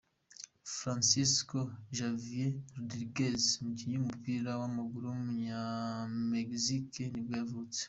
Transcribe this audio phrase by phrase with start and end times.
[0.77, 1.59] Francisco
[1.97, 7.79] Javier Rodríguez, umukinnyi w’umupira w’amaguru w’umunyamegizike nibwo yavutse.